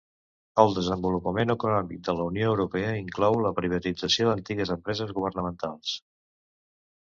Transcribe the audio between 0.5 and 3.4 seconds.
El desenvolupament econòmic de la Unió Europea inclou